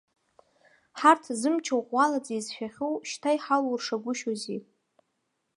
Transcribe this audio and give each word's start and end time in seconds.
Ҳарҭ, 0.99 1.23
зымч 1.39 1.65
ӷәӷәалаӡа 1.77 2.33
изшәахьоу, 2.39 2.93
шьҭа 3.09 3.31
иҳалуршагәышьози. 3.35 4.59